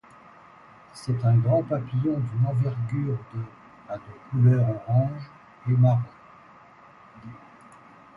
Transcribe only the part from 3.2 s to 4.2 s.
de à de